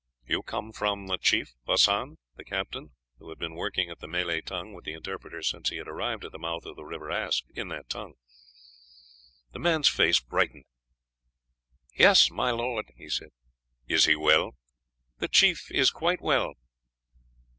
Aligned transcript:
"You 0.25 0.41
come 0.41 0.71
from 0.71 1.05
the 1.05 1.19
chief 1.19 1.53
Hassan?" 1.67 2.17
the 2.35 2.43
captain, 2.43 2.95
who 3.19 3.29
had 3.29 3.37
been 3.37 3.53
working 3.53 3.91
at 3.91 3.99
the 3.99 4.07
Malay 4.07 4.41
language, 4.49 4.73
with 4.75 4.85
the 4.85 4.93
interpreter, 4.95 5.43
since 5.43 5.69
he 5.69 5.77
had 5.77 5.87
arrived 5.87 6.25
at 6.25 6.31
the 6.31 6.39
mouth 6.39 6.65
of 6.65 6.75
the 6.75 6.83
river, 6.85 7.11
asked 7.11 7.51
in 7.53 7.67
that 7.67 7.87
tongue. 7.87 8.15
The 9.51 9.59
man's 9.59 9.89
face 9.89 10.19
brightened. 10.19 10.65
"Yes, 11.93 12.31
my 12.31 12.49
lord," 12.49 12.87
he 12.97 13.09
said. 13.09 13.29
"Is 13.87 14.05
he 14.05 14.15
well?" 14.15 14.55
"The 15.19 15.27
chief 15.27 15.69
is 15.69 15.91
quite 15.91 16.19
well." 16.23 16.55